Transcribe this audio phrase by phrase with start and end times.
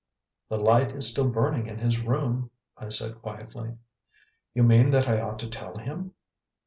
[0.49, 3.77] "The light is still burning in his room," I said quietly.
[4.55, 6.15] "You mean that I ought to tell him?"